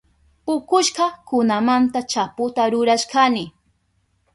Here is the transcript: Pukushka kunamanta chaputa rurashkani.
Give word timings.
Pukushka 0.45 1.05
kunamanta 1.27 1.99
chaputa 2.11 2.63
rurashkani. 2.71 3.45